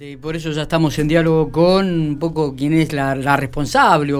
Y 0.00 0.16
por 0.16 0.36
eso 0.36 0.52
ya 0.52 0.62
estamos 0.62 0.96
en 1.00 1.08
diálogo 1.08 1.50
con 1.50 1.86
un 1.86 2.18
poco 2.20 2.54
quién 2.54 2.72
es 2.72 2.92
la, 2.92 3.36
responsable 3.36 4.14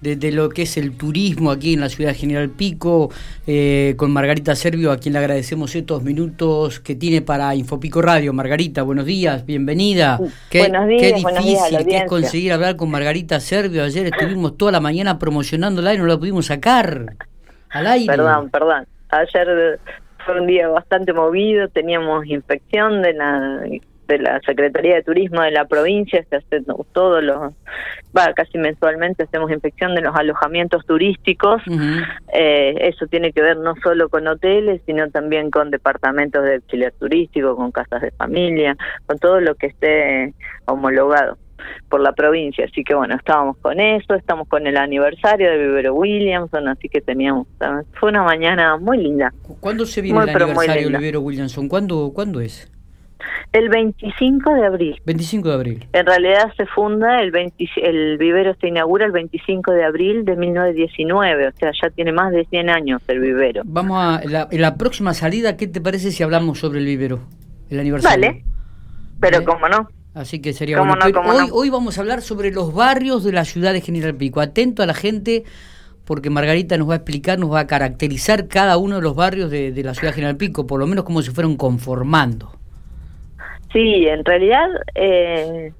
de, 0.00 0.30
lo 0.30 0.48
que 0.50 0.62
es 0.62 0.76
el 0.76 0.96
turismo 0.96 1.50
aquí 1.50 1.74
en 1.74 1.80
la 1.80 1.88
ciudad 1.88 2.10
de 2.10 2.16
General 2.16 2.48
Pico, 2.48 3.10
eh, 3.44 3.94
con 3.96 4.12
Margarita 4.12 4.54
Servio, 4.54 4.92
a 4.92 4.98
quien 4.98 5.14
le 5.14 5.18
agradecemos 5.18 5.74
estos 5.74 6.04
minutos 6.04 6.78
que 6.78 6.94
tiene 6.94 7.22
para 7.22 7.52
Infopico 7.56 8.00
Radio. 8.02 8.32
Margarita, 8.32 8.82
buenos 8.82 9.04
días, 9.04 9.44
bienvenida. 9.44 10.20
Qué, 10.48 10.60
buenos 10.60 10.86
días, 10.86 11.02
qué 11.02 11.12
difícil 11.14 11.86
que 11.88 11.96
es 11.96 12.04
conseguir 12.04 12.52
hablar 12.52 12.76
con 12.76 12.88
Margarita 12.92 13.40
Servio. 13.40 13.82
Ayer 13.82 14.06
estuvimos 14.06 14.56
toda 14.56 14.70
la 14.70 14.80
mañana 14.80 15.18
promocionándola 15.18 15.92
y 15.92 15.98
no 15.98 16.06
la 16.06 16.18
pudimos 16.18 16.46
sacar 16.46 17.16
al 17.70 17.86
aire. 17.88 18.06
Perdón, 18.06 18.48
perdón. 18.50 18.86
Ayer 19.08 19.80
fue 20.24 20.40
un 20.40 20.46
día 20.46 20.68
bastante 20.68 21.12
movido, 21.12 21.66
teníamos 21.68 22.26
infección 22.26 23.02
de 23.02 23.12
la 23.12 23.60
de 24.06 24.18
la 24.18 24.40
Secretaría 24.40 24.96
de 24.96 25.02
Turismo 25.02 25.42
de 25.42 25.50
la 25.50 25.64
provincia, 25.64 26.24
se 26.28 26.36
hace 26.36 26.62
todos 26.92 27.22
los, 27.22 27.52
va, 28.16 28.32
casi 28.34 28.58
mensualmente 28.58 29.24
hacemos 29.24 29.50
inspección 29.50 29.94
de 29.94 30.02
los 30.02 30.14
alojamientos 30.14 30.84
turísticos. 30.86 31.62
eh, 32.32 32.74
eso 32.80 33.06
tiene 33.06 33.32
que 33.32 33.42
ver 33.42 33.56
no 33.58 33.74
solo 33.82 34.08
con 34.08 34.26
hoteles, 34.26 34.80
sino 34.86 35.10
también 35.10 35.50
con 35.50 35.70
departamentos 35.70 36.44
de 36.44 36.56
auxiliar 36.56 36.92
turístico, 36.92 37.56
con 37.56 37.70
casas 37.72 38.02
de 38.02 38.10
familia, 38.12 38.76
con 39.06 39.18
todo 39.18 39.40
lo 39.40 39.54
que 39.54 39.66
esté 39.66 40.34
homologado 40.66 41.38
por 41.88 42.00
la 42.00 42.12
provincia. 42.12 42.64
Así 42.64 42.84
que 42.84 42.94
bueno, 42.94 43.16
estábamos 43.16 43.56
con 43.58 43.80
eso, 43.80 44.14
estamos 44.14 44.48
con 44.48 44.66
el 44.66 44.76
aniversario 44.76 45.50
de 45.50 45.58
Vivero 45.58 45.94
Williamson, 45.94 46.68
así 46.68 46.88
que 46.88 47.00
teníamos, 47.00 47.46
fue 47.98 48.10
una 48.10 48.22
mañana 48.22 48.76
muy 48.76 48.98
linda. 48.98 49.32
¿Cuándo 49.60 49.86
se 49.86 50.00
viene 50.00 50.22
el 50.22 50.28
aniversario 50.30 50.90
de 50.90 50.98
Vivero 50.98 51.20
Williamson? 51.20 51.68
¿Cuándo, 51.68 52.12
¿Cuándo 52.14 52.40
es? 52.40 52.70
El 53.52 53.68
25 53.68 54.54
de 54.54 54.66
abril. 54.66 55.00
25 55.06 55.48
de 55.48 55.54
abril. 55.54 55.88
En 55.92 56.06
realidad 56.06 56.52
se 56.56 56.66
funda, 56.66 57.20
el, 57.22 57.32
el 57.76 58.18
vivero 58.18 58.54
se 58.60 58.68
inaugura 58.68 59.06
el 59.06 59.12
25 59.12 59.72
de 59.72 59.84
abril 59.84 60.24
de 60.24 60.36
1919, 60.36 61.48
o 61.48 61.52
sea, 61.52 61.70
ya 61.80 61.90
tiene 61.90 62.12
más 62.12 62.32
de 62.32 62.44
100 62.44 62.70
años 62.70 63.02
el 63.08 63.20
vivero. 63.20 63.62
Vamos 63.64 63.98
a, 63.98 64.20
la, 64.28 64.48
en 64.50 64.60
la 64.60 64.76
próxima 64.76 65.14
salida, 65.14 65.56
¿qué 65.56 65.66
te 65.66 65.80
parece 65.80 66.10
si 66.10 66.22
hablamos 66.22 66.58
sobre 66.58 66.80
el 66.80 66.86
vivero? 66.86 67.20
El 67.70 67.80
aniversario. 67.80 68.26
Vale, 68.30 68.44
pero 69.20 69.38
¿Eh? 69.38 69.44
cómo 69.44 69.68
no. 69.68 69.88
Así 70.14 70.40
que 70.40 70.52
sería 70.52 70.78
bueno. 70.78 70.94
hoy, 71.26 71.48
hoy 71.52 71.70
vamos 71.70 71.98
a 71.98 72.00
hablar 72.00 72.22
sobre 72.22 72.50
los 72.50 72.72
barrios 72.72 73.22
de 73.22 73.32
la 73.32 73.44
ciudad 73.44 73.72
de 73.72 73.82
General 73.82 74.14
Pico. 74.14 74.40
Atento 74.40 74.82
a 74.82 74.86
la 74.86 74.94
gente 74.94 75.44
porque 76.06 76.30
Margarita 76.30 76.78
nos 76.78 76.88
va 76.88 76.94
a 76.94 76.96
explicar, 76.96 77.38
nos 77.38 77.52
va 77.52 77.60
a 77.60 77.66
caracterizar 77.66 78.48
cada 78.48 78.78
uno 78.78 78.96
de 78.96 79.02
los 79.02 79.14
barrios 79.14 79.50
de, 79.50 79.72
de 79.72 79.82
la 79.82 79.92
ciudad 79.92 80.10
de 80.10 80.14
General 80.14 80.36
Pico, 80.36 80.66
por 80.66 80.80
lo 80.80 80.86
menos 80.86 81.04
como 81.04 81.20
se 81.20 81.32
fueron 81.32 81.56
conformando. 81.56 82.52
Sí, 83.72 84.06
en 84.06 84.24
realidad 84.24 84.68
eh, 84.94 85.72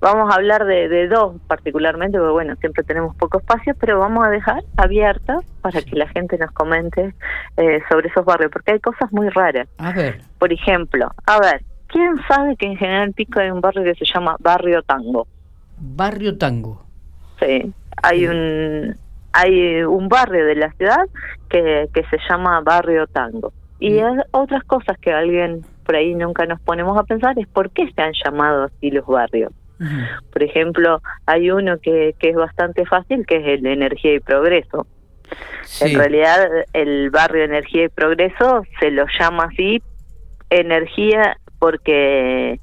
vamos 0.00 0.30
a 0.30 0.36
hablar 0.36 0.64
de, 0.64 1.08
dos 1.08 1.36
particularmente, 1.46 2.18
porque 2.18 2.32
bueno, 2.32 2.56
siempre 2.56 2.82
tenemos 2.84 3.16
poco 3.16 3.38
espacio, 3.38 3.74
pero 3.78 3.98
vamos 3.98 4.26
a 4.26 4.30
dejar 4.30 4.62
abierta 4.76 5.38
para 5.60 5.82
que 5.82 5.96
la 5.96 6.08
gente 6.08 6.38
nos 6.38 6.50
comente 6.52 7.14
eh, 7.56 7.80
sobre 7.88 8.08
esos 8.08 8.24
barrios, 8.24 8.50
porque 8.52 8.72
hay 8.72 8.80
cosas 8.80 9.12
muy 9.12 9.28
raras. 9.30 9.68
A 9.78 9.92
ver. 9.92 10.20
Por 10.38 10.52
ejemplo, 10.52 11.10
a 11.26 11.40
ver, 11.40 11.62
¿quién 11.88 12.16
sabe 12.28 12.56
que 12.56 12.66
en 12.66 12.76
General 12.76 13.12
Pico 13.12 13.40
hay 13.40 13.50
un 13.50 13.60
barrio 13.60 13.84
que 13.84 13.94
se 13.94 14.04
llama 14.12 14.36
Barrio 14.40 14.82
Tango? 14.82 15.26
Barrio 15.78 16.36
Tango. 16.36 16.84
Sí, 17.40 17.72
hay 18.02 18.26
un 18.26 18.96
hay 19.32 19.84
un 19.84 20.08
barrio 20.08 20.44
de 20.46 20.56
la 20.56 20.72
ciudad 20.72 21.06
que, 21.48 21.88
que 21.92 22.02
se 22.04 22.18
llama 22.28 22.60
Barrio 22.60 23.06
Tango. 23.06 23.52
Y 23.78 24.02
mm. 24.02 24.22
otras 24.32 24.64
cosas 24.64 24.98
que 24.98 25.12
alguien 25.12 25.64
por 25.88 25.96
ahí 25.96 26.14
nunca 26.14 26.44
nos 26.44 26.60
ponemos 26.60 26.98
a 26.98 27.04
pensar 27.04 27.38
es 27.38 27.46
por 27.46 27.70
qué 27.70 27.90
se 27.90 28.02
han 28.02 28.12
llamado 28.22 28.64
así 28.64 28.90
los 28.90 29.06
barrios. 29.06 29.50
Por 30.30 30.42
ejemplo, 30.42 31.00
hay 31.24 31.50
uno 31.50 31.78
que, 31.78 32.14
que 32.18 32.28
es 32.28 32.36
bastante 32.36 32.84
fácil, 32.84 33.24
que 33.24 33.36
es 33.36 33.46
el 33.46 33.62
de 33.62 33.72
Energía 33.72 34.16
y 34.16 34.20
Progreso. 34.20 34.86
En 35.80 35.96
realidad, 35.96 36.46
el 36.74 37.08
barrio 37.08 37.42
Energía 37.42 37.84
y 37.84 37.88
Progreso 37.88 38.64
se 38.80 38.90
lo 38.90 39.06
llama 39.18 39.44
así 39.50 39.80
Energía 40.50 41.38
porque 41.58 42.60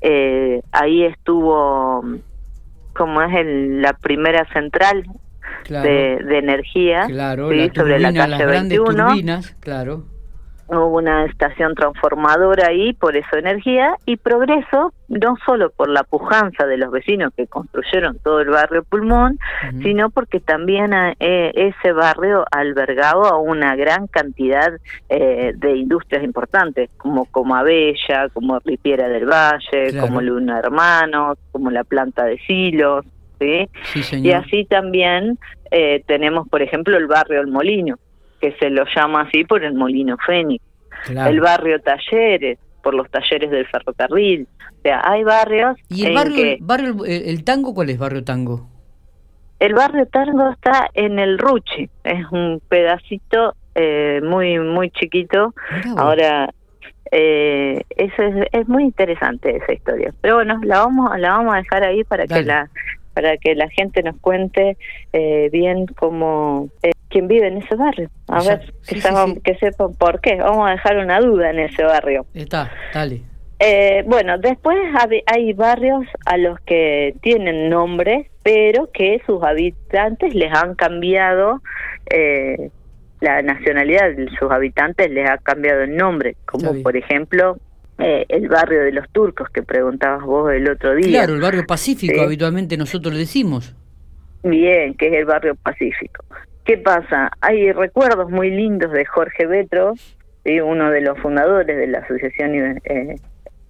eh, 0.00 0.62
ahí 0.72 1.04
estuvo, 1.04 2.02
como 2.94 3.20
es 3.20 3.34
el, 3.34 3.82
la 3.82 3.92
primera 3.92 4.50
central 4.50 5.04
de, 5.68 6.20
de, 6.24 6.38
energía 6.38 7.04
claro, 7.06 7.50
sobre 7.74 7.98
la 7.98 8.14
calle 8.14 8.46
21. 8.46 9.08
Turbinas, 9.08 9.54
claro 9.60 10.11
hubo 10.72 10.98
una 10.98 11.24
estación 11.26 11.74
transformadora 11.74 12.68
ahí, 12.68 12.92
por 12.92 13.16
eso 13.16 13.36
energía, 13.36 13.94
y 14.06 14.16
progreso, 14.16 14.92
no 15.08 15.36
solo 15.44 15.70
por 15.70 15.88
la 15.88 16.04
pujanza 16.04 16.66
de 16.66 16.76
los 16.78 16.90
vecinos 16.90 17.32
que 17.36 17.46
construyeron 17.46 18.18
todo 18.18 18.40
el 18.40 18.48
barrio 18.48 18.82
Pulmón, 18.82 19.38
sino 19.82 20.10
porque 20.10 20.40
también 20.40 20.92
eh, 20.92 21.52
ese 21.54 21.92
barrio 21.92 22.44
albergaba 22.50 23.30
a 23.30 23.36
una 23.36 23.76
gran 23.76 24.06
cantidad 24.06 24.72
eh, 25.08 25.52
de 25.54 25.76
industrias 25.76 26.24
importantes, 26.24 26.90
como 26.96 27.26
Comabella, 27.26 28.28
como 28.32 28.58
Ripiera 28.60 29.08
del 29.08 29.26
Valle, 29.26 29.98
como 30.00 30.20
Luna 30.20 30.58
Hermanos, 30.58 31.38
como 31.50 31.70
la 31.70 31.84
planta 31.84 32.24
de 32.24 32.38
Silos, 32.46 33.04
¿sí? 33.38 33.68
y 34.12 34.30
así 34.30 34.64
también 34.64 35.38
eh, 35.70 36.02
tenemos, 36.06 36.46
por 36.48 36.60
ejemplo, 36.60 36.96
el 36.96 37.06
barrio 37.06 37.40
El 37.40 37.46
Molino, 37.46 37.96
que 38.42 38.52
se 38.58 38.68
lo 38.70 38.84
llama 38.94 39.22
así 39.22 39.44
por 39.44 39.64
el 39.64 39.74
Molino 39.74 40.18
Fénix. 40.26 40.62
El 41.08 41.40
barrio 41.40 41.80
Talleres, 41.80 42.58
por 42.82 42.94
los 42.94 43.08
talleres 43.10 43.50
del 43.50 43.66
ferrocarril. 43.66 44.46
O 44.60 44.82
sea, 44.82 45.00
hay 45.04 45.22
barrios. 45.22 45.78
¿Y 45.88 46.06
el 46.06 46.14
barrio, 46.14 46.56
barrio 46.60 47.04
el, 47.06 47.44
tango 47.44 47.72
cuál 47.72 47.90
es 47.90 47.98
barrio 47.98 48.24
tango? 48.24 48.68
El 49.60 49.74
barrio 49.74 50.06
tango 50.06 50.50
está 50.50 50.90
en 50.94 51.20
el 51.20 51.38
Ruchi, 51.38 51.88
es 52.02 52.26
un 52.32 52.60
pedacito 52.68 53.54
eh, 53.76 54.20
muy 54.24 54.58
muy 54.58 54.90
chiquito. 54.90 55.54
Ahora 55.96 56.52
eh, 57.12 57.82
eso 57.96 58.22
es, 58.22 58.48
es, 58.50 58.68
muy 58.68 58.82
interesante 58.82 59.56
esa 59.56 59.72
historia. 59.72 60.12
Pero 60.20 60.36
bueno, 60.36 60.58
la 60.64 60.78
vamos 60.80 61.16
la 61.16 61.30
vamos 61.30 61.54
a 61.54 61.58
dejar 61.58 61.84
ahí 61.84 62.02
para 62.02 62.26
que 62.26 62.42
la 62.42 62.68
para 63.14 63.36
que 63.36 63.54
la 63.54 63.68
gente 63.68 64.02
nos 64.02 64.16
cuente 64.18 64.76
eh, 65.12 65.48
bien 65.52 65.86
cómo 65.86 66.70
quién 67.12 67.28
vive 67.28 67.46
en 67.46 67.58
ese 67.58 67.76
barrio. 67.76 68.10
A 68.28 68.42
ver, 68.42 68.72
que, 68.86 69.00
sepan, 69.00 69.94
por 69.98 70.20
qué. 70.20 70.36
Vamos 70.36 70.68
a 70.68 70.72
dejar 70.72 70.96
una 70.96 71.20
duda 71.20 71.50
en 71.50 71.60
ese 71.60 71.84
barrio. 71.84 72.26
Está, 72.34 72.72
dale. 72.92 73.22
Eh, 73.60 74.02
bueno, 74.06 74.38
después 74.38 74.76
hay 75.26 75.52
barrios 75.52 76.04
a 76.26 76.36
los 76.36 76.58
que 76.60 77.14
tienen 77.20 77.68
nombre, 77.68 78.30
pero 78.42 78.90
que 78.90 79.22
sus 79.24 79.40
habitantes 79.44 80.34
les 80.34 80.52
han 80.52 80.74
cambiado 80.74 81.62
eh, 82.10 82.70
la 83.20 83.40
nacionalidad 83.42 84.16
de 84.16 84.28
sus 84.36 84.50
habitantes 84.50 85.08
les 85.10 85.30
ha 85.30 85.38
cambiado 85.38 85.82
el 85.82 85.96
nombre, 85.96 86.36
como 86.44 86.82
por 86.82 86.96
ejemplo 86.96 87.56
eh, 87.98 88.26
el 88.28 88.48
barrio 88.48 88.82
de 88.82 88.90
los 88.90 89.08
turcos 89.10 89.48
que 89.50 89.62
preguntabas 89.62 90.24
vos 90.24 90.52
el 90.52 90.68
otro 90.68 90.96
día. 90.96 91.20
Claro, 91.20 91.34
el 91.34 91.40
barrio 91.40 91.64
Pacífico 91.64 92.20
habitualmente 92.20 92.76
nosotros 92.76 93.16
decimos. 93.16 93.76
Bien, 94.42 94.94
que 94.94 95.06
es 95.06 95.12
el 95.12 95.24
barrio 95.24 95.54
Pacífico. 95.54 96.24
¿Qué 96.64 96.78
pasa? 96.78 97.30
Hay 97.40 97.72
recuerdos 97.72 98.30
muy 98.30 98.50
lindos 98.50 98.92
de 98.92 99.04
Jorge 99.04 99.46
Betro, 99.46 99.94
uno 100.64 100.90
de 100.90 101.00
los 101.00 101.18
fundadores 101.18 101.76
de 101.76 101.86
la 101.88 101.98
Asociación 101.98 102.80
eh, 102.84 103.16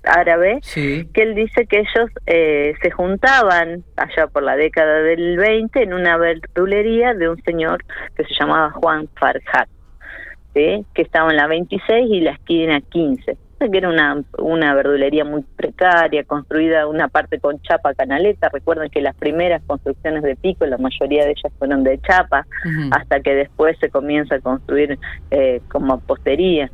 Árabe, 0.05 0.61
que 0.75 1.23
él 1.23 1.35
dice 1.35 1.67
que 1.67 1.79
ellos 1.79 2.11
eh, 2.27 2.75
se 2.83 2.91
juntaban 2.91 3.85
allá 3.97 4.27
por 4.27 4.43
la 4.43 4.57
década 4.57 5.01
del 5.03 5.37
20 5.39 5.83
en 5.83 5.95
una 5.95 6.17
verdulería 6.17 7.15
de 7.15 7.29
un 7.29 7.43
señor 7.45 7.85
que 8.17 8.25
se 8.25 8.35
llamaba 8.39 8.71
Juan 8.73 9.09
Farhat, 9.19 9.69
que 10.55 10.85
estaba 10.97 11.31
en 11.31 11.37
la 11.37 11.47
26 11.47 12.11
y 12.11 12.21
la 12.21 12.33
esquina 12.33 12.81
15 12.81 13.37
que 13.71 13.79
era 13.79 13.89
una, 13.89 14.23
una 14.39 14.75
verdulería 14.75 15.25
muy 15.25 15.43
precaria, 15.57 16.25
construida 16.25 16.87
una 16.87 17.09
parte 17.09 17.39
con 17.39 17.61
chapa 17.63 17.95
canaleta. 17.95 18.49
Recuerden 18.49 18.91
que 18.91 19.01
las 19.01 19.15
primeras 19.17 19.63
construcciones 19.67 20.23
de 20.23 20.37
Pico, 20.37 20.67
la 20.67 20.79
mayoría 20.79 21.25
de 21.25 21.31
ellas 21.33 21.53
fueron 21.59 21.85
de 21.85 22.01
chapa, 22.01 22.47
hasta 22.91 23.21
que 23.21 23.35
después 23.35 23.77
se 23.79 23.91
comienza 23.91 24.37
a 24.37 24.41
construir 24.41 24.99
eh, 25.31 25.61
como 25.71 26.01
postería. 26.01 26.71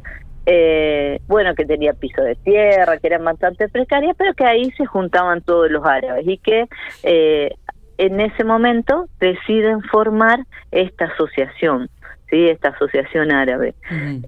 Eh, 0.50 1.20
bueno, 1.26 1.54
que 1.54 1.66
tenía 1.66 1.92
piso 1.92 2.22
de 2.22 2.34
tierra, 2.36 2.96
que 2.96 3.06
eran 3.06 3.22
bastante 3.22 3.68
precarias, 3.68 4.16
pero 4.16 4.32
que 4.32 4.46
ahí 4.46 4.70
se 4.78 4.86
juntaban 4.86 5.42
todos 5.42 5.70
los 5.70 5.84
árabes 5.84 6.26
y 6.26 6.38
que 6.38 6.64
eh, 7.02 7.50
en 7.98 8.20
ese 8.20 8.44
momento 8.44 9.08
deciden 9.20 9.82
formar 9.82 10.40
esta 10.70 11.04
asociación, 11.04 11.90
sí, 12.30 12.48
esta 12.48 12.70
asociación 12.70 13.30
árabe, 13.30 13.74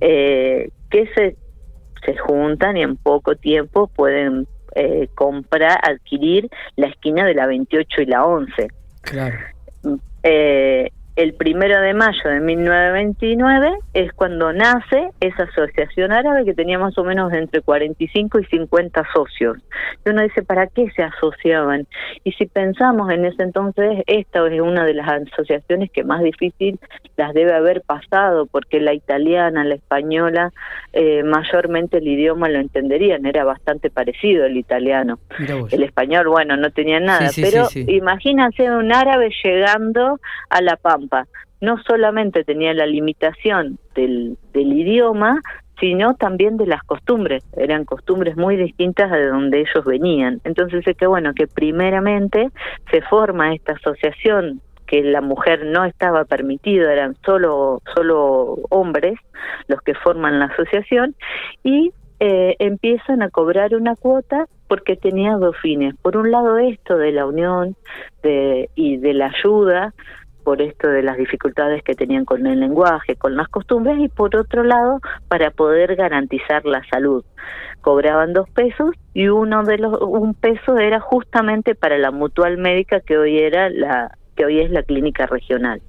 eh, 0.02 0.68
que 0.90 1.06
se 1.14 1.36
se 2.04 2.16
juntan 2.16 2.76
y 2.76 2.82
en 2.82 2.96
poco 2.96 3.36
tiempo 3.36 3.88
pueden 3.88 4.46
eh, 4.74 5.08
comprar, 5.14 5.78
adquirir 5.82 6.48
la 6.76 6.86
esquina 6.86 7.26
de 7.26 7.34
la 7.34 7.46
28 7.46 8.02
y 8.02 8.06
la 8.06 8.24
11. 8.24 8.68
Claro. 9.02 9.38
Eh, 10.22 10.90
el 11.16 11.34
primero 11.34 11.80
de 11.80 11.92
mayo 11.92 12.22
de 12.24 12.40
1929 12.40 13.72
es 13.94 14.12
cuando 14.12 14.52
nace 14.52 15.10
esa 15.20 15.44
asociación 15.44 16.12
árabe 16.12 16.44
que 16.44 16.54
tenía 16.54 16.78
más 16.78 16.96
o 16.98 17.04
menos 17.04 17.32
entre 17.32 17.60
45 17.62 18.38
y 18.38 18.44
50 18.46 19.02
socios. 19.12 19.58
Y 20.04 20.10
uno 20.10 20.22
dice, 20.22 20.42
¿para 20.42 20.66
qué 20.68 20.88
se 20.94 21.02
asociaban? 21.02 21.86
Y 22.24 22.32
si 22.32 22.46
pensamos 22.46 23.10
en 23.10 23.24
ese 23.24 23.42
entonces, 23.42 24.02
esta 24.06 24.46
es 24.46 24.60
una 24.60 24.84
de 24.84 24.94
las 24.94 25.08
asociaciones 25.08 25.90
que 25.90 26.04
más 26.04 26.22
difícil 26.22 26.78
las 27.16 27.34
debe 27.34 27.54
haber 27.54 27.82
pasado, 27.82 28.46
porque 28.46 28.80
la 28.80 28.94
italiana, 28.94 29.64
la 29.64 29.74
española, 29.74 30.52
eh, 30.92 31.22
mayormente 31.22 31.98
el 31.98 32.08
idioma 32.08 32.48
lo 32.48 32.60
entenderían, 32.60 33.26
era 33.26 33.44
bastante 33.44 33.90
parecido 33.90 34.46
el 34.46 34.56
italiano. 34.56 35.18
El 35.70 35.82
español, 35.82 36.28
bueno, 36.28 36.56
no 36.56 36.70
tenía 36.70 37.00
nada, 37.00 37.30
pero 37.34 37.68
imagínense 37.74 38.70
un 38.70 38.92
árabe 38.92 39.30
llegando 39.42 40.20
a 40.48 40.62
La 40.62 40.76
Pampa. 40.76 40.99
No 41.60 41.78
solamente 41.86 42.44
tenía 42.44 42.74
la 42.74 42.86
limitación 42.86 43.78
del, 43.94 44.36
del 44.52 44.72
idioma, 44.72 45.40
sino 45.78 46.14
también 46.14 46.56
de 46.56 46.66
las 46.66 46.82
costumbres. 46.84 47.42
Eran 47.56 47.84
costumbres 47.84 48.36
muy 48.36 48.56
distintas 48.56 49.10
de 49.10 49.26
donde 49.26 49.60
ellos 49.60 49.84
venían. 49.84 50.40
Entonces 50.44 50.86
es 50.86 50.96
que 50.96 51.06
bueno, 51.06 51.32
que 51.34 51.46
primeramente 51.46 52.50
se 52.90 53.00
forma 53.02 53.54
esta 53.54 53.72
asociación 53.72 54.60
que 54.86 55.02
la 55.04 55.20
mujer 55.20 55.66
no 55.66 55.84
estaba 55.84 56.24
permitido, 56.24 56.90
eran 56.90 57.16
solo, 57.24 57.80
solo 57.94 58.58
hombres 58.70 59.14
los 59.68 59.80
que 59.82 59.94
forman 59.94 60.40
la 60.40 60.46
asociación 60.46 61.14
y 61.62 61.92
eh, 62.18 62.56
empiezan 62.58 63.22
a 63.22 63.30
cobrar 63.30 63.74
una 63.76 63.94
cuota 63.94 64.46
porque 64.66 64.96
tenía 64.96 65.36
dos 65.36 65.56
fines. 65.62 65.94
Por 66.02 66.16
un 66.16 66.32
lado 66.32 66.58
esto 66.58 66.98
de 66.98 67.12
la 67.12 67.24
unión 67.24 67.76
de, 68.22 68.68
y 68.74 68.96
de 68.96 69.14
la 69.14 69.26
ayuda, 69.26 69.94
por 70.40 70.62
esto 70.62 70.88
de 70.88 71.02
las 71.02 71.16
dificultades 71.16 71.82
que 71.82 71.94
tenían 71.94 72.24
con 72.24 72.46
el 72.46 72.60
lenguaje, 72.60 73.16
con 73.16 73.36
las 73.36 73.48
costumbres, 73.48 73.98
y 73.98 74.08
por 74.08 74.34
otro 74.36 74.64
lado 74.64 75.00
para 75.28 75.50
poder 75.50 75.96
garantizar 75.96 76.64
la 76.64 76.82
salud. 76.90 77.24
Cobraban 77.80 78.32
dos 78.32 78.48
pesos 78.50 78.90
y 79.14 79.28
uno 79.28 79.64
de 79.64 79.78
los 79.78 80.00
un 80.00 80.34
peso 80.34 80.78
era 80.78 81.00
justamente 81.00 81.74
para 81.74 81.98
la 81.98 82.10
mutual 82.10 82.58
médica 82.58 83.00
que 83.00 83.16
hoy 83.16 83.38
era 83.38 83.70
la 83.70 84.16
que 84.36 84.44
hoy 84.44 84.60
es 84.60 84.70
la 84.70 84.82
clínica 84.82 85.26
regional. 85.26 85.80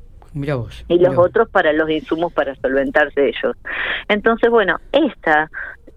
y 0.87 0.97
los 0.99 1.17
otros 1.17 1.49
para 1.49 1.73
los 1.73 1.89
insumos 1.89 2.31
para 2.31 2.55
solventarse 2.55 3.27
ellos. 3.27 3.57
Entonces, 4.07 4.49
bueno, 4.49 4.77
esta 4.93 5.49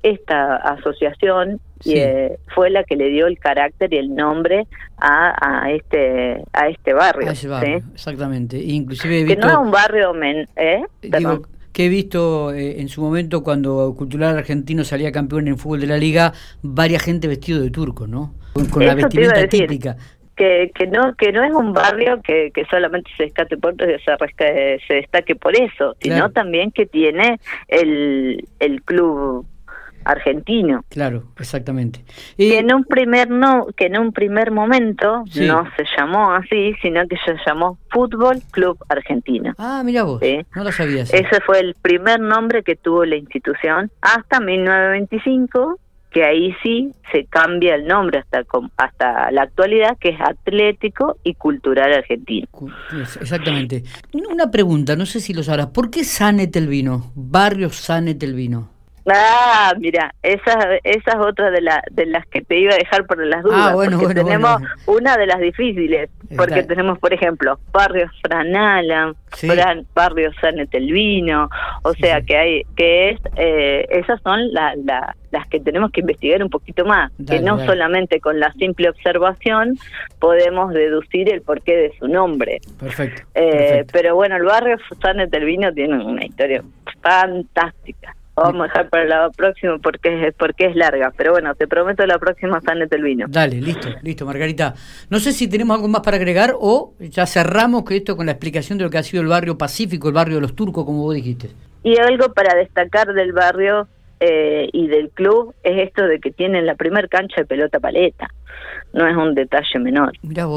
esta 0.05 0.57
asociación 0.57 1.61
eh, 1.87 2.37
fue 2.55 2.69
la 2.69 2.85
que 2.85 2.95
le 2.95 3.09
dio 3.09 3.27
el 3.27 3.39
carácter 3.39 3.93
y 3.95 3.97
el 3.97 4.15
nombre 4.15 4.67
a, 4.99 5.35
a 5.41 5.71
este 5.73 6.45
a 6.53 6.69
este 6.69 6.93
barrio, 6.93 7.31
exactamente. 7.31 8.59
Inclusive 8.59 9.25
que 9.25 9.37
no 9.37 9.49
es 9.49 9.57
un 9.57 9.71
barrio 9.71 10.13
men, 10.13 10.47
¿eh? 10.57 10.83
que 11.73 11.87
he 11.87 11.89
visto 11.89 12.53
eh, 12.53 12.81
en 12.81 12.89
su 12.89 13.01
momento 13.01 13.43
cuando 13.43 13.95
Cultural 13.97 14.37
Argentino 14.37 14.85
salía 14.85 15.11
campeón 15.11 15.49
en 15.49 15.57
fútbol 15.57 15.81
de 15.81 15.87
la 15.87 15.97
liga 15.97 16.35
varias 16.63 17.03
gente 17.03 17.27
vestido 17.27 17.63
de 17.63 17.71
turco 17.71 18.07
no 18.07 18.35
con, 18.71 18.85
la 18.85 18.95
vestimenta 18.95 19.49
típica. 19.49 19.97
que, 20.37 20.71
que 20.75 20.87
no 20.87 21.15
que 21.17 21.33
no 21.33 21.43
es 21.43 21.53
un 21.53 21.73
barrio 21.73 22.21
que, 22.23 22.53
que 22.55 22.65
solamente 22.67 23.11
se 23.17 23.33
por 23.57 23.75
se, 23.77 24.79
se 24.87 24.95
destaque 24.95 25.35
por 25.35 25.57
eso 25.57 25.97
sino 26.01 26.31
también 26.31 26.71
que 26.71 26.87
tiene 26.87 27.41
el, 27.67 28.47
el 28.61 28.83
club 28.83 29.45
argentino. 30.05 30.85
Claro, 30.89 31.25
exactamente. 31.39 32.05
Y... 32.37 32.51
Que 32.51 32.59
en 32.59 32.75
un 32.75 32.85
primer 32.85 33.31
no, 33.31 33.67
que 33.77 33.87
en 33.87 33.99
un 33.99 34.13
primer 34.13 34.51
momento 34.51 35.25
no 35.37 35.65
se 35.77 35.85
llamó 35.97 36.33
así, 36.33 36.75
sino 36.83 37.07
que 37.09 37.17
se 37.25 37.37
llamó 37.47 37.79
Fútbol 37.91 38.41
Club 38.51 38.79
Argentino. 38.89 39.55
Ah, 39.59 39.83
mira 39.85 40.03
vos, 40.03 40.21
no 40.55 40.65
lo 40.65 40.73
sabías. 40.73 41.13
Ese 41.13 41.41
fue 41.45 41.61
el 41.61 41.75
primer 41.81 42.21
nombre 42.21 42.63
que 42.63 42.77
tuvo 42.77 43.05
la 43.05 43.17
institución 43.17 43.91
hasta 44.01 44.41
1925 44.41 45.79
que 46.15 46.23
ahí 46.23 46.55
sí 46.63 46.95
se 47.11 47.25
cambia 47.25 47.75
el 47.75 47.87
nombre 47.87 48.21
hasta 48.21 48.45
hasta 48.77 49.33
la 49.33 49.43
actualidad, 49.43 49.99
que 49.99 50.11
es 50.11 50.21
Atlético 50.21 51.19
y 51.25 51.35
Cultural 51.35 51.93
Argentino. 51.93 52.47
Exactamente. 53.21 53.83
Una 54.31 54.49
pregunta, 54.51 54.95
no 54.95 55.07
sé 55.07 55.19
si 55.19 55.35
lo 55.35 55.43
sabrás, 55.43 55.67
¿por 55.67 55.91
qué 55.91 56.05
San 56.05 56.39
Etelvino? 56.39 57.11
Barrio 57.17 57.71
San 57.71 58.07
Etelvino. 58.07 58.74
Ah, 59.07 59.75
mira, 59.79 60.15
esa, 60.23 60.77
esa 60.83 61.11
es 61.11 61.17
otra 61.17 61.51
de, 61.51 61.61
la, 61.61 61.83
de 61.91 62.07
las 62.07 62.27
que 62.27 62.41
te 62.41 62.59
iba 62.59 62.73
a 62.73 62.79
dejar 62.79 63.07
por 63.07 63.25
las 63.25 63.43
dudas. 63.43 63.69
Ah, 63.71 63.75
bueno, 63.75 63.99
porque 63.99 64.15
tenemos 64.15 64.63
una 64.87 65.17
de 65.17 65.27
las 65.27 65.41
difíciles, 65.41 66.09
porque 66.35 66.63
tenemos, 66.63 66.99
por 66.99 67.13
ejemplo, 67.13 67.59
barrio 67.71 68.11
Franala, 68.23 69.15
barrio 69.95 70.33
San 70.41 70.59
Etelvino, 70.59 71.51
o 71.83 71.93
sea 71.93 72.23
que 72.23 72.37
hay, 72.37 72.63
que 72.77 73.11
es, 73.11 73.21
eh, 73.37 73.87
esas 73.91 74.23
son 74.23 74.53
la, 74.53 74.75
las 75.31 75.47
que 75.49 75.61
tenemos 75.61 75.91
que 75.91 76.01
investigar 76.01 76.43
un 76.43 76.51
poquito 76.51 76.87
más, 76.87 77.13
que 77.29 77.41
no 77.41 77.63
solamente 77.67 78.21
con 78.21 78.41
la 78.41 78.53
simple 78.55 78.89
observación 78.89 79.75
podemos 80.19 80.73
deducir 80.73 81.31
el 81.31 81.43
porqué 81.43 81.77
de 81.77 81.93
su 81.99 82.09
nombre. 82.09 82.61
Perfecto. 82.81 83.23
Eh, 83.35 83.51
perfecto. 83.51 83.93
Pero 83.93 84.15
bueno, 84.15 84.37
el 84.37 84.45
barrio 84.45 84.79
San 85.03 85.21
Etelvino 85.21 85.73
tiene 85.75 86.03
una 86.03 86.25
historia 86.25 86.63
fantástica 87.03 88.15
vamos 88.35 88.63
a 88.63 88.65
dejar 88.65 88.89
para 88.89 89.05
la 89.05 89.31
próxima 89.31 89.79
porque, 89.79 90.33
porque 90.39 90.67
es 90.67 90.77
larga. 90.77 91.13
Pero 91.17 91.33
bueno, 91.33 91.55
te 91.55 91.67
prometo 91.67 92.07
la 92.07 92.19
próxima 92.19 92.61
Sanete 92.61 92.97
el 92.97 93.03
vino. 93.03 93.27
Dale, 93.29 93.61
listo, 93.61 93.89
listo, 94.03 94.27
Margarita. 94.27 94.75
No 95.11 95.19
sé 95.19 95.33
si 95.33 95.49
tenemos 95.49 95.77
algo 95.77 95.89
más 95.89 96.03
para 96.03 96.17
agregar 96.17 96.55
o 96.59 96.95
ya 96.99 97.27
cerramos 97.27 97.85
que 97.85 97.97
esto 97.97 98.17
con 98.17 98.27
la 98.27 98.33
explicación 98.33 98.79
de 98.79 98.85
lo 98.85 98.91
que 98.91 98.99
ha 98.99 99.03
sido 99.03 99.23
el 99.23 99.29
barrio 99.29 99.57
Pacífico, 99.59 100.09
el 100.09 100.15
barrio 100.15 100.37
de 100.37 100.43
los 100.43 100.55
turcos, 100.55 100.85
como 100.85 101.03
vos 101.03 101.15
dijiste. 101.15 101.51
Y 101.83 101.99
algo 101.99 102.33
para 102.33 102.55
destacar 102.55 103.13
del 103.13 103.33
barrio 103.33 103.89
eh, 104.21 104.69
y 104.73 104.87
del 104.89 105.11
club 105.11 105.55
es 105.63 105.87
esto 105.87 106.07
de 106.07 106.19
que 106.19 106.31
tienen 106.31 106.67
la 106.67 106.77
primer 106.77 107.09
cancha 107.09 107.43
de 107.43 107.47
pelota 107.47 107.79
paleta. 107.79 108.29
No 108.93 109.07
es 109.07 109.17
un 109.17 109.35
detalle 109.35 109.79
menor. 109.81 110.13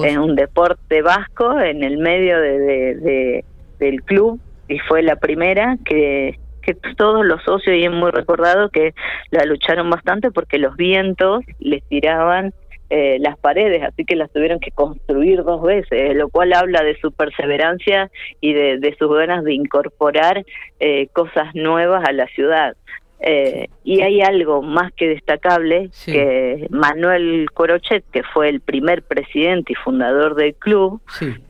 Es 0.06 0.18
un 0.18 0.36
deporte 0.36 1.02
vasco 1.02 1.60
en 1.60 1.84
el 1.84 1.98
medio 1.98 2.40
de, 2.40 3.44
del 3.80 4.04
club 4.04 4.40
y 4.68 4.80
fue 4.80 5.02
la 5.02 5.16
primera 5.16 5.78
que 5.84 6.40
que 6.68 6.74
todos 6.96 7.26
los 7.26 7.42
socios, 7.44 7.78
y 7.78 7.86
es 7.86 7.92
muy 7.92 8.12
recordado 8.12 8.70
que 8.70 8.94
la 9.32 9.46
lucharon 9.46 9.90
bastante 9.90 10.32
porque 10.32 10.58
los 10.58 10.76
vientos 10.76 11.44
les 11.60 11.82
tiraban 11.88 12.54
eh, 12.90 13.18
las 13.20 13.38
paredes, 13.38 13.84
así 13.84 14.04
que 14.06 14.16
las 14.16 14.32
tuvieron 14.32 14.60
que 14.60 14.72
construir 14.72 15.44
dos 15.44 15.62
veces, 15.62 16.16
lo 16.16 16.30
cual 16.30 16.54
habla 16.54 16.84
de 16.84 16.98
su 17.00 17.12
perseverancia 17.12 18.12
y 18.42 18.54
de, 18.54 18.80
de 18.80 18.96
sus 18.98 19.10
ganas 19.14 19.44
de 19.44 19.54
incorporar 19.54 20.44
eh, 20.80 21.08
cosas 21.14 21.54
nuevas 21.54 22.04
a 22.08 22.12
la 22.12 22.28
ciudad. 22.28 22.76
Eh, 23.20 23.70
y 23.84 24.02
hay 24.02 24.22
algo 24.22 24.62
más 24.62 24.94
que 24.94 25.10
destacable, 25.10 25.90
que 26.06 26.68
Manuel 26.70 27.48
Corochet, 27.54 28.04
que 28.12 28.22
fue 28.22 28.50
el 28.50 28.62
primer 28.62 29.02
presidente 29.02 29.74
y 29.74 29.76
fundador 29.76 30.36
del 30.36 30.54
club, 30.54 31.02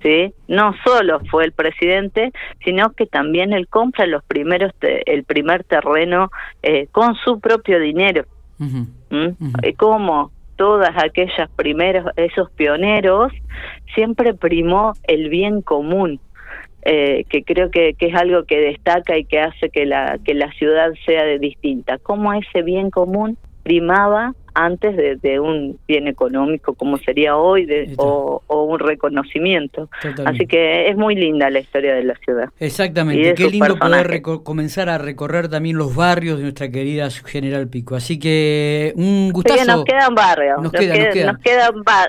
sí. 0.02 0.34
no 0.48 0.74
solo 0.86 1.20
fue 1.30 1.46
el 1.46 1.52
presidente, 1.52 2.32
sino 2.64 2.92
que 2.94 3.06
también 3.06 3.52
él 3.52 3.68
compra 3.68 4.06
los 4.06 4.24
primeros 4.24 4.72
el 4.82 5.24
primer 5.26 5.64
terreno 5.66 6.32
eh, 6.64 6.88
con 6.92 7.16
su 7.16 7.40
propio 7.40 7.80
dinero. 7.80 8.26
Como 9.78 10.32
todas 10.56 10.92
aquellas 10.96 11.50
primeros, 11.56 12.06
esos 12.16 12.50
pioneros, 12.52 13.32
siempre 13.94 14.34
primó 14.34 14.94
el 15.04 15.30
bien 15.30 15.62
común 15.62 16.20
eh, 16.90 17.26
que 17.30 17.44
creo 17.44 17.70
que, 17.70 17.96
que, 17.96 18.06
es 18.06 18.16
algo 18.16 18.46
que 18.46 18.62
destaca 18.62 19.18
y 19.18 19.26
que 19.26 19.42
hace 19.42 19.70
que 19.70 19.86
la, 19.86 20.20
que 20.24 20.34
la 20.34 20.50
ciudad 20.54 20.94
sea 21.06 21.26
de 21.26 21.38
distinta. 21.38 21.98
Cómo 21.98 22.32
ese 22.32 22.62
bien 22.62 22.92
común 22.92 23.38
primaba 23.62 24.34
antes 24.54 24.96
de, 25.22 25.40
un 25.42 25.78
bien 25.86 26.08
económico 26.08 26.76
como 26.76 26.98
sería 26.98 27.36
hoy 27.36 27.66
de, 27.66 27.94
o, 27.98 28.42
un 28.48 28.80
reconocimiento. 28.80 29.90
Así 30.26 30.48
que 30.48 30.90
es 30.90 30.96
muy 30.96 31.16
linda 31.16 31.50
la 31.50 31.60
historia 31.60 31.94
de 31.94 32.06
la 32.06 32.16
ciudad. 32.24 32.50
Exactamente, 32.58 33.34
qué 33.36 33.50
lindo 33.50 33.78
poder 33.78 34.22
comenzar 34.22 34.88
a 34.88 34.98
recorrer 34.98 35.50
también 35.50 35.78
los 35.78 35.94
barrios 35.94 36.38
de 36.38 36.44
nuestra 36.44 36.72
querida 36.72 37.10
General 37.10 37.68
Pico. 37.68 37.98
Así 37.98 38.18
que 38.18 38.94
un 38.96 39.34
gustazo. 39.34 39.66
nos 39.66 39.84
quedan 39.84 40.16
barrios, 40.16 40.62
nos, 40.62 40.72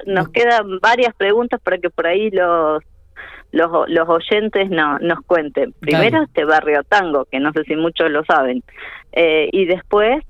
nos 0.06 0.28
quedan 0.28 0.78
varias 0.80 1.12
preguntas 1.16 1.60
para 1.60 1.78
que 1.78 1.90
por 1.90 2.06
ahí 2.06 2.30
los 2.30 2.80
los, 3.52 3.88
los 3.88 4.08
oyentes 4.08 4.70
no, 4.70 4.98
nos 4.98 5.20
cuenten. 5.22 5.72
Primero 5.80 6.22
este 6.22 6.44
barrio 6.44 6.82
tango, 6.84 7.24
que 7.24 7.40
no 7.40 7.52
sé 7.52 7.64
si 7.64 7.76
muchos 7.76 8.10
lo 8.10 8.24
saben, 8.24 8.62
eh, 9.12 9.48
y 9.52 9.64
después 9.64 10.24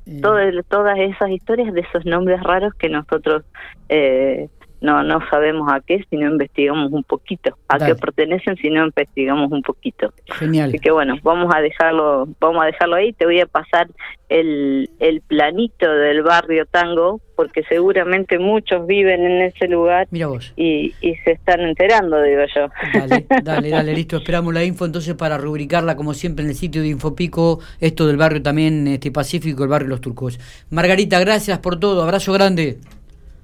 todas 0.68 0.98
esas 0.98 1.30
historias 1.30 1.72
de 1.74 1.80
esos 1.80 2.04
nombres 2.06 2.40
raros 2.42 2.74
que 2.74 2.88
nosotros 2.88 3.44
eh, 3.88 4.48
no 4.80 5.02
no 5.02 5.20
sabemos 5.30 5.70
a 5.72 5.80
qué 5.80 6.04
si 6.08 6.16
no 6.16 6.30
investigamos 6.30 6.92
un 6.92 7.04
poquito, 7.04 7.56
a 7.68 7.78
qué 7.78 7.94
pertenecen 7.94 8.56
si 8.56 8.70
no 8.70 8.86
investigamos 8.86 9.50
un 9.50 9.62
poquito. 9.62 10.12
Genial. 10.26 10.68
Así 10.68 10.78
que 10.78 10.90
bueno, 10.90 11.16
vamos 11.22 11.54
a 11.54 11.60
dejarlo, 11.60 12.28
vamos 12.40 12.62
a 12.62 12.66
dejarlo 12.66 12.96
ahí, 12.96 13.12
te 13.12 13.24
voy 13.24 13.40
a 13.40 13.46
pasar 13.46 13.88
el, 14.28 14.90
el 15.00 15.20
planito 15.22 15.90
del 15.90 16.22
barrio 16.22 16.66
Tango, 16.66 17.20
porque 17.34 17.62
seguramente 17.64 18.38
muchos 18.38 18.86
viven 18.86 19.24
en 19.24 19.42
ese 19.42 19.68
lugar 19.68 20.06
Mira 20.10 20.26
vos. 20.26 20.52
Y, 20.56 20.94
y 21.00 21.14
se 21.24 21.32
están 21.32 21.60
enterando, 21.60 22.20
digo 22.22 22.42
yo. 22.54 22.68
Dale, 22.92 23.26
dale, 23.42 23.70
dale, 23.70 23.94
listo, 23.94 24.18
esperamos 24.18 24.52
la 24.54 24.64
info 24.64 24.84
entonces 24.84 25.14
para 25.14 25.38
rubricarla 25.38 25.96
como 25.96 26.14
siempre 26.14 26.44
en 26.44 26.50
el 26.50 26.56
sitio 26.56 26.82
de 26.82 26.88
Infopico, 26.88 27.60
esto 27.80 28.06
del 28.06 28.16
barrio 28.16 28.42
también 28.42 28.86
este 28.86 29.10
Pacífico, 29.10 29.64
el 29.64 29.70
barrio 29.70 29.88
Los 29.88 30.00
Turcos. 30.00 30.38
Margarita, 30.70 31.18
gracias 31.20 31.58
por 31.58 31.80
todo, 31.80 32.02
abrazo 32.02 32.32
grande. 32.32 32.78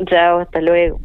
Chao, 0.07 0.41
hasta 0.41 0.61
luego. 0.61 1.00